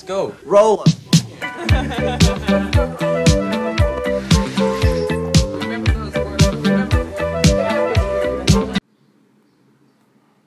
[0.00, 0.32] Let's go.
[0.46, 0.80] Roll.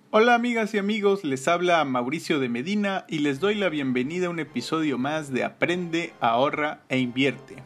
[0.10, 4.30] Hola amigas y amigos, les habla Mauricio de Medina y les doy la bienvenida a
[4.30, 7.58] un episodio más de Aprende, ahorra e invierte.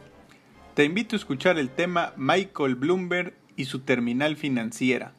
[0.74, 5.12] Te invito a escuchar el tema Michael Bloomberg y su terminal financiera,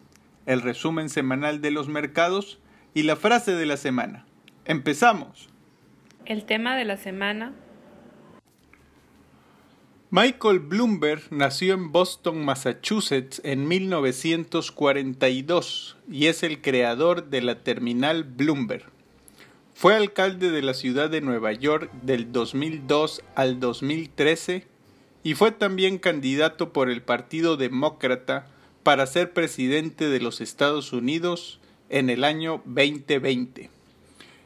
[0.45, 2.59] el resumen semanal de los mercados
[2.93, 4.25] y la frase de la semana.
[4.65, 5.48] ¡Empezamos!
[6.29, 7.53] El tema de la semana.
[10.11, 18.25] Michael Bloomberg nació en Boston, Massachusetts en 1942 y es el creador de la terminal
[18.25, 18.85] Bloomberg.
[19.73, 24.67] Fue alcalde de la ciudad de Nueva York del 2002 al 2013
[25.23, 28.45] y fue también candidato por el Partido Demócrata
[28.83, 33.78] para ser presidente de los Estados Unidos en el año 2020.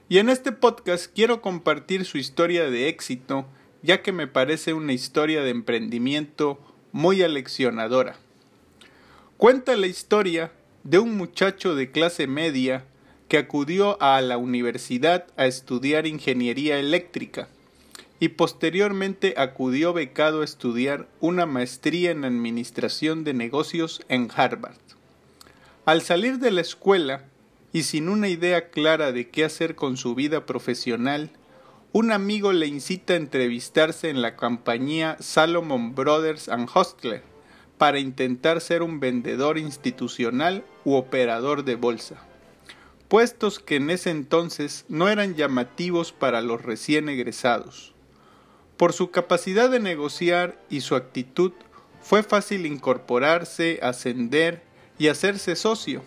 [0.09, 3.45] Y en este podcast quiero compartir su historia de éxito,
[3.81, 6.59] ya que me parece una historia de emprendimiento
[6.91, 8.17] muy aleccionadora.
[9.37, 10.51] Cuenta la historia
[10.83, 12.85] de un muchacho de clase media
[13.29, 17.47] que acudió a la universidad a estudiar ingeniería eléctrica
[18.19, 24.77] y posteriormente acudió becado a estudiar una maestría en administración de negocios en Harvard.
[25.85, 27.25] Al salir de la escuela,
[27.73, 31.31] y sin una idea clara de qué hacer con su vida profesional,
[31.91, 37.23] un amigo le incita a entrevistarse en la compañía Salomon Brothers and Hostler
[37.79, 42.23] para intentar ser un vendedor institucional u operador de bolsa,
[43.07, 47.95] puestos que en ese entonces no eran llamativos para los recién egresados.
[48.77, 51.53] Por su capacidad de negociar y su actitud,
[52.01, 54.61] fue fácil incorporarse, ascender
[54.99, 56.03] y hacerse socio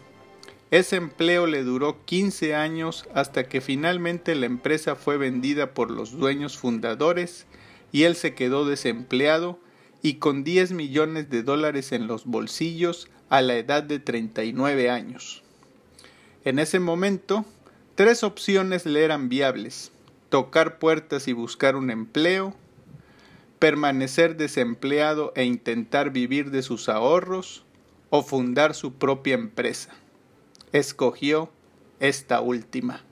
[0.71, 6.19] ese empleo le duró 15 años hasta que finalmente la empresa fue vendida por los
[6.19, 7.47] dueños fundadores
[7.93, 9.61] y él se quedó desempleado
[10.03, 15.45] y con 10 millones de dólares en los bolsillos a la edad de 39 años.
[16.45, 17.45] En ese momento,
[17.95, 19.93] tres opciones le eran viables,
[20.31, 22.55] tocar puertas y buscar un empleo,
[23.61, 27.63] permanecer desempleado e intentar vivir de sus ahorros,
[28.11, 29.93] o fundar su propia empresa
[30.79, 31.51] escogió
[32.01, 33.03] esta última.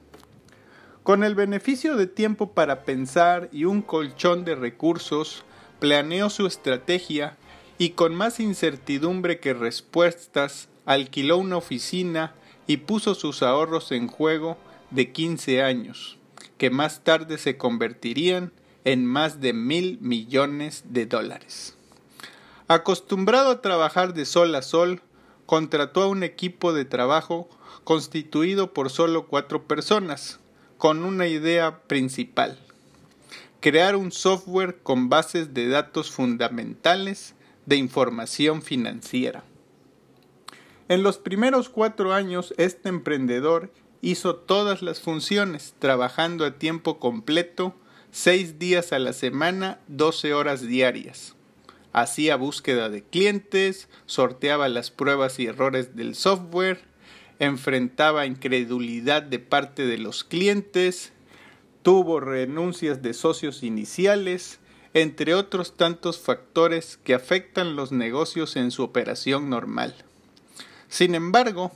[1.02, 5.44] Con el beneficio de tiempo para pensar y un colchón de recursos,
[5.80, 7.36] planeó su estrategia
[7.76, 12.34] y con más incertidumbre que respuestas, alquiló una oficina
[12.66, 14.56] y puso sus ahorros en juego
[14.90, 16.18] de 15 años,
[16.56, 18.52] que más tarde se convertirían
[18.84, 21.76] en más de mil millones de dólares.
[22.68, 25.02] Acostumbrado a trabajar de sol a sol,
[25.46, 27.48] contrató a un equipo de trabajo
[27.84, 30.40] constituido por solo cuatro personas,
[30.78, 32.58] con una idea principal,
[33.60, 37.34] crear un software con bases de datos fundamentales
[37.66, 39.44] de información financiera.
[40.88, 43.70] En los primeros cuatro años, este emprendedor
[44.02, 47.74] hizo todas las funciones, trabajando a tiempo completo,
[48.10, 51.34] seis días a la semana, doce horas diarias
[51.94, 56.82] hacía búsqueda de clientes, sorteaba las pruebas y errores del software,
[57.38, 61.12] enfrentaba incredulidad de parte de los clientes,
[61.82, 64.58] tuvo renuncias de socios iniciales,
[64.92, 69.94] entre otros tantos factores que afectan los negocios en su operación normal.
[70.88, 71.72] Sin embargo,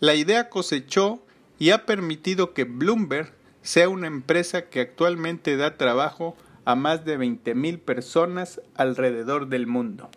[0.00, 1.22] la idea cosechó
[1.58, 7.18] y ha permitido que Bloomberg sea una empresa que actualmente da trabajo a más de
[7.18, 10.08] 20.000 personas alrededor del mundo.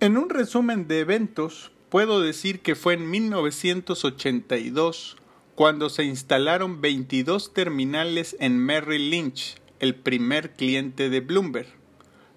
[0.00, 5.16] En un resumen de eventos, puedo decir que fue en 1982
[5.54, 11.68] cuando se instalaron 22 terminales en Merrill Lynch, el primer cliente de Bloomberg.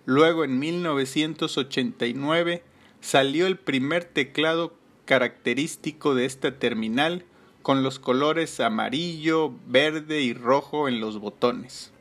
[0.06, 2.63] Luego en 1989
[3.01, 7.25] salió el primer teclado característico de esta terminal
[7.62, 11.92] con los colores amarillo, verde y rojo en los botones.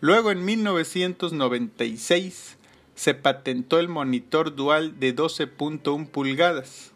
[0.00, 2.56] Luego en 1996
[2.94, 6.92] se patentó el monitor dual de 12.1 pulgadas.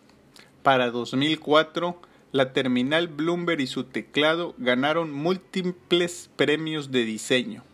[0.63, 2.01] Para 2004,
[2.33, 7.65] la terminal Bloomberg y su teclado ganaron múltiples premios de diseño.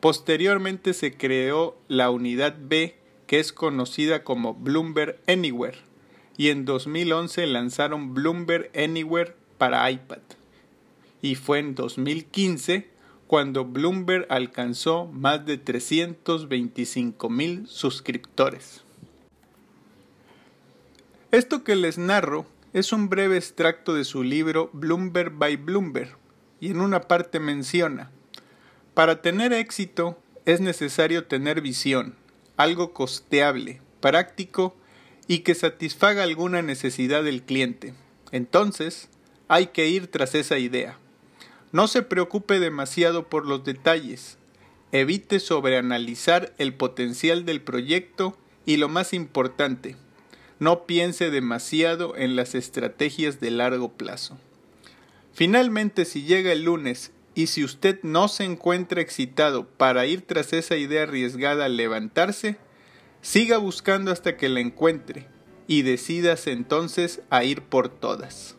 [0.00, 5.78] Posteriormente se creó la unidad B, que es conocida como Bloomberg Anywhere,
[6.36, 10.18] y en 2011 lanzaron Bloomberg Anywhere para iPad.
[11.20, 12.88] Y fue en 2015
[13.28, 18.82] cuando Bloomberg alcanzó más de 325 mil suscriptores.
[21.30, 26.16] Esto que les narro es un breve extracto de su libro Bloomberg by Bloomberg,
[26.58, 28.10] y en una parte menciona,
[28.94, 32.16] para tener éxito es necesario tener visión,
[32.56, 34.76] algo costeable, práctico
[35.28, 37.94] y que satisfaga alguna necesidad del cliente.
[38.32, 39.08] Entonces,
[39.52, 40.96] hay que ir tras esa idea.
[41.72, 44.38] No se preocupe demasiado por los detalles.
[44.92, 48.34] Evite sobreanalizar el potencial del proyecto
[48.64, 49.96] y lo más importante,
[50.58, 54.38] no piense demasiado en las estrategias de largo plazo.
[55.34, 60.54] Finalmente, si llega el lunes y si usted no se encuentra excitado para ir tras
[60.54, 62.56] esa idea arriesgada al levantarse,
[63.20, 65.26] siga buscando hasta que la encuentre
[65.66, 68.56] y decidas entonces a ir por todas.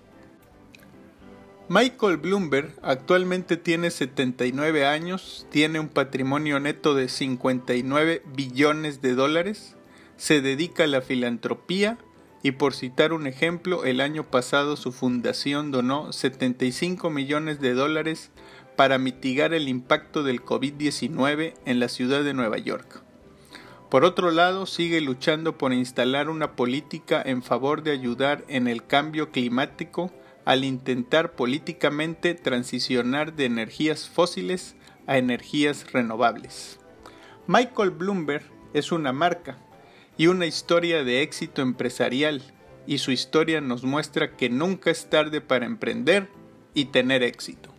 [1.69, 9.77] Michael Bloomberg actualmente tiene 79 años, tiene un patrimonio neto de 59 billones de dólares,
[10.18, 11.98] se dedica a la filantropía
[12.44, 18.31] y por citar un ejemplo, el año pasado su fundación donó 75 millones de dólares
[18.75, 23.04] para mitigar el impacto del COVID-19 en la ciudad de Nueva York.
[23.89, 28.86] Por otro lado, sigue luchando por instalar una política en favor de ayudar en el
[28.86, 30.12] cambio climático
[30.45, 34.75] al intentar políticamente transicionar de energías fósiles
[35.07, 36.79] a energías renovables.
[37.47, 38.43] Michael Bloomberg
[38.73, 39.57] es una marca
[40.17, 42.41] y una historia de éxito empresarial,
[42.85, 46.27] y su historia nos muestra que nunca es tarde para emprender
[46.73, 47.73] y tener éxito.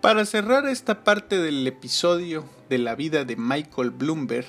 [0.00, 4.46] Para cerrar esta parte del episodio de la vida de Michael Bloomberg,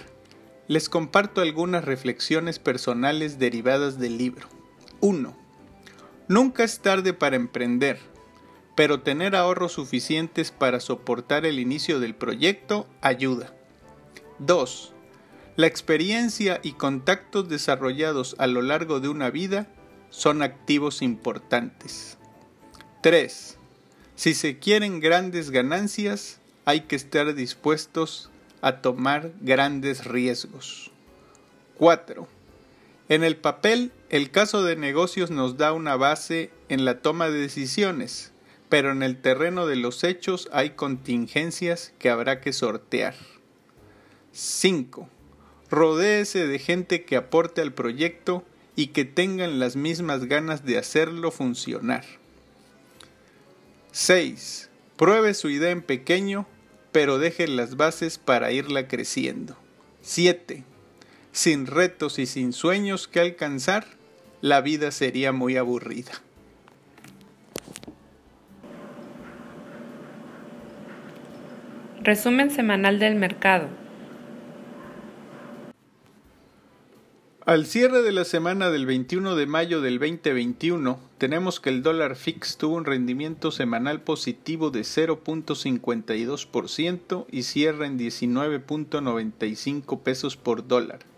[0.67, 4.47] les comparto algunas reflexiones personales derivadas del libro.
[5.01, 5.35] 1.
[6.27, 7.99] Nunca es tarde para emprender,
[8.75, 13.53] pero tener ahorros suficientes para soportar el inicio del proyecto ayuda.
[14.39, 14.93] 2.
[15.57, 19.67] La experiencia y contactos desarrollados a lo largo de una vida
[20.09, 22.17] son activos importantes.
[23.01, 23.57] 3.
[24.15, 28.29] Si se quieren grandes ganancias, hay que estar dispuestos
[28.61, 30.91] a tomar grandes riesgos.
[31.77, 32.27] 4.
[33.11, 37.41] En el papel, el caso de negocios nos da una base en la toma de
[37.41, 38.31] decisiones,
[38.69, 43.15] pero en el terreno de los hechos hay contingencias que habrá que sortear.
[44.31, 45.09] 5.
[45.69, 48.45] Rodéese de gente que aporte al proyecto
[48.77, 52.05] y que tengan las mismas ganas de hacerlo funcionar.
[53.91, 54.69] 6.
[54.95, 56.47] Pruebe su idea en pequeño,
[56.93, 59.57] pero deje las bases para irla creciendo.
[59.99, 60.70] 7
[61.31, 63.85] sin retos y sin sueños que alcanzar,
[64.41, 66.11] la vida sería muy aburrida.
[72.03, 73.67] Resumen semanal del mercado.
[77.45, 82.15] Al cierre de la semana del 21 de mayo del 2021, tenemos que el dólar
[82.15, 91.10] fix tuvo un rendimiento semanal positivo de 0.52% y cierra en 19.95 pesos por dólar.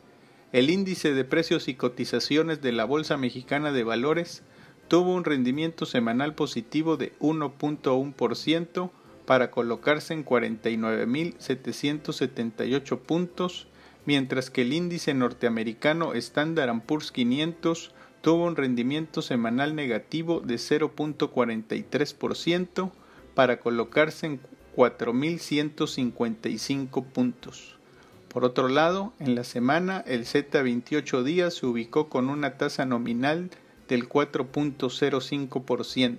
[0.54, 4.44] El índice de precios y cotizaciones de la Bolsa Mexicana de Valores
[4.88, 8.92] tuvo un rendimiento semanal positivo de 1.1%
[9.26, 13.66] para colocarse en 49.778 puntos,
[14.06, 17.92] mientras que el índice norteamericano Standard Poor's 500
[18.22, 22.92] tuvo un rendimiento semanal negativo de 0.43%
[23.34, 24.39] para colocarse en
[24.75, 27.80] 4.155 puntos.
[28.34, 33.52] Por otro lado, en la semana el Z28 días se ubicó con una tasa nominal
[33.88, 36.18] del 4.05%.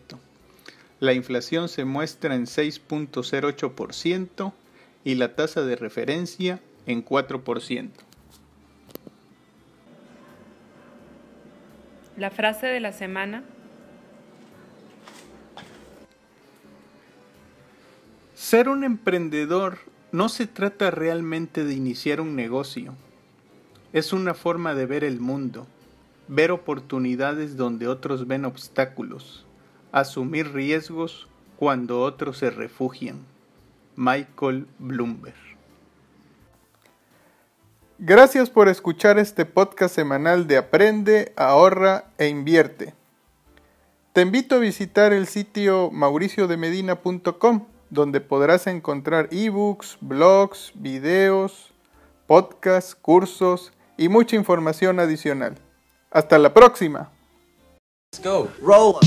[1.01, 4.53] La inflación se muestra en 6.08%
[5.03, 7.91] y la tasa de referencia en 4%.
[12.17, 13.43] La frase de la semana.
[18.37, 19.79] Ser un emprendedor
[20.15, 22.95] no se trata realmente de iniciar un negocio.
[23.93, 25.67] Es una forma de ver el mundo,
[26.29, 29.45] ver oportunidades donde otros ven obstáculos,
[29.91, 33.25] asumir riesgos cuando otros se refugian.
[33.97, 35.35] Michael Bloomberg.
[37.99, 42.95] Gracias por escuchar este podcast semanal de Aprende, ahorra e invierte.
[44.13, 51.73] Te invito a visitar el sitio mauriciodemedina.com donde podrás encontrar ebooks, blogs, videos,
[52.27, 55.57] podcasts, cursos y mucha información adicional.
[56.11, 57.11] Hasta la próxima.
[58.13, 58.49] Let's go.
[58.61, 59.01] Roll.